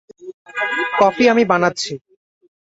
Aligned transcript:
Coffee 1.01 1.23
আমি 1.31 1.43
বানাচ্ছি। 1.45 1.93